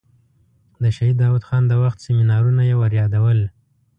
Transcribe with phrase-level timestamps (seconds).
[0.81, 3.39] د شهید داود خان د وخت سیمینارونه یې وریادول.